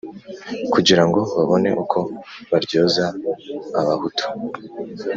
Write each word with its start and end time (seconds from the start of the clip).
kugira 0.73 1.03
ngo 1.07 1.19
babone 1.35 1.69
uko 1.83 1.99
baryoza 2.49 3.05
abahutu, 3.79 4.25